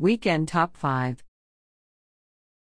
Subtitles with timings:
[0.00, 1.24] Weekend Top 5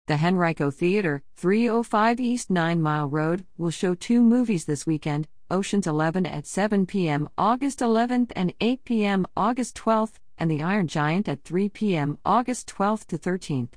[0.08, 5.86] The Henrico Theatre, 305 East 9 Mile Road, will show two movies this weekend Ocean's
[5.86, 7.29] 11 at 7 p.m.
[7.38, 9.28] August 11th and 8 p.m.
[9.38, 12.18] August 12th, and The Iron Giant at 3 p.m.
[12.26, 13.74] August 12th to 13th.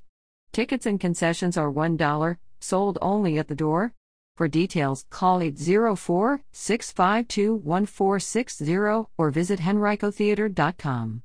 [0.52, 3.92] Tickets and concessions are $1, sold only at the door.
[4.36, 11.22] For details, call 804 652 1460 or visit henricotheatre.com.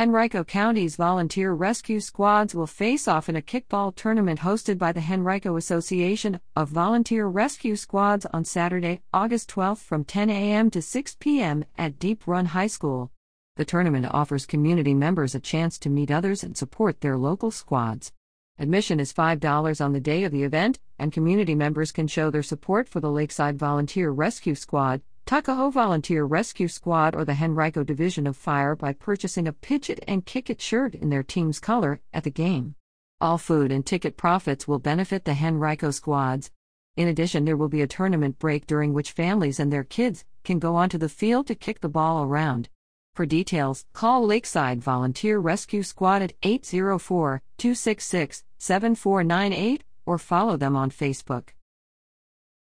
[0.00, 5.02] Henrico County's volunteer rescue squads will face off in a kickball tournament hosted by the
[5.02, 10.70] Henrico Association of Volunteer Rescue Squads on Saturday, August 12 from 10 a.m.
[10.70, 11.66] to 6 p.m.
[11.76, 13.10] at Deep Run High School.
[13.56, 18.10] The tournament offers community members a chance to meet others and support their local squads.
[18.58, 22.42] Admission is $5 on the day of the event, and community members can show their
[22.42, 28.26] support for the Lakeside Volunteer Rescue Squad, Tuckahoe Volunteer Rescue Squad, or the Henrico Division
[28.26, 32.00] of Fire by purchasing a Pitch It and Kick It shirt in their team's color
[32.12, 32.74] at the game.
[33.20, 36.50] All food and ticket profits will benefit the Henrico squads.
[36.96, 40.58] In addition, there will be a tournament break during which families and their kids can
[40.58, 42.68] go onto the field to kick the ball around.
[43.14, 50.90] For details, call Lakeside Volunteer Rescue Squad at 804 266 7498 or follow them on
[50.90, 51.50] Facebook.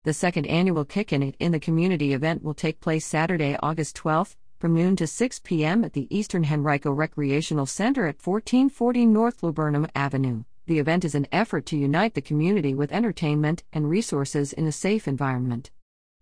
[0.07, 4.37] The second annual Kickin' It in the Community event will take place Saturday, August 12th,
[4.57, 5.83] from noon to 6 p.m.
[5.83, 10.45] at the Eastern Henrico Recreational Center at 1440 North Laburnum Avenue.
[10.65, 14.71] The event is an effort to unite the community with entertainment and resources in a
[14.71, 15.71] safe environment.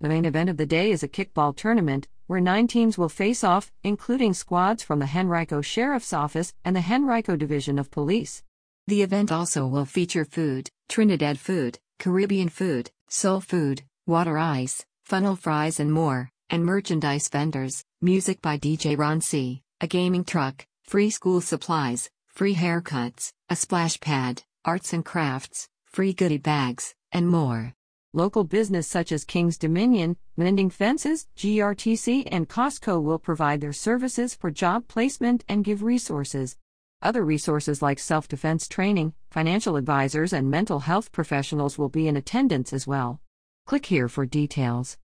[0.01, 3.43] The main event of the day is a kickball tournament, where nine teams will face
[3.43, 8.41] off, including squads from the Henrico Sheriff's Office and the Henrico Division of Police.
[8.87, 15.35] The event also will feature food, Trinidad food, Caribbean food, soul food, water ice, funnel
[15.35, 21.09] fries, and more, and merchandise vendors, music by DJ Ron C., a gaming truck, free
[21.09, 27.73] school supplies, free haircuts, a splash pad, arts and crafts, free goodie bags, and more.
[28.13, 34.33] Local business such as Kings Dominion, Mending Fences, GRTC, and Costco will provide their services
[34.33, 36.57] for job placement and give resources.
[37.01, 42.17] Other resources like self defense training, financial advisors, and mental health professionals will be in
[42.17, 43.19] attendance as well.
[43.67, 44.97] Click here for details.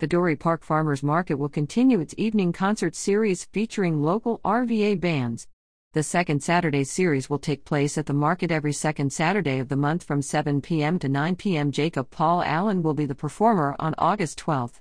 [0.00, 5.46] The Dorey Park Farmers Market will continue its evening concert series featuring local RVA bands.
[5.92, 9.76] The second Saturday series will take place at the market every second Saturday of the
[9.76, 10.98] month from 7 p.m.
[10.98, 11.70] to 9 p.m.
[11.70, 14.80] Jacob Paul Allen will be the performer on August 12th.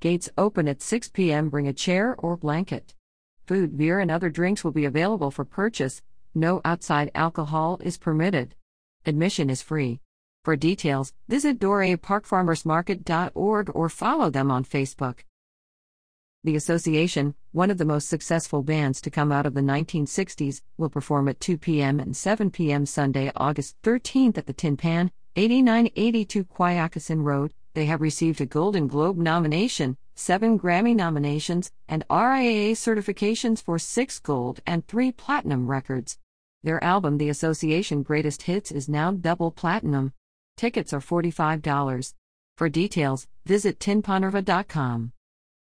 [0.00, 1.48] Gates open at 6 p.m.
[1.48, 2.94] Bring a chair or blanket.
[3.50, 6.02] Food, beer, and other drinks will be available for purchase.
[6.36, 8.54] No outside alcohol is permitted.
[9.04, 9.98] Admission is free.
[10.44, 15.24] For details, visit doreyparkfarmersmarket.org or follow them on Facebook.
[16.44, 20.88] The association, one of the most successful bands to come out of the 1960s, will
[20.88, 21.98] perform at 2 p.m.
[21.98, 22.86] and 7 p.m.
[22.86, 27.52] Sunday, August 13th at the Tin Pan, 8982 Quioccasin Road.
[27.74, 34.18] They have received a Golden Globe nomination, seven Grammy nominations, and RIAA certifications for six
[34.18, 36.18] gold and three platinum records.
[36.62, 40.12] Their album, The Association Greatest Hits, is now double platinum.
[40.56, 42.14] Tickets are $45.
[42.58, 45.12] For details, visit tinpanrva.com.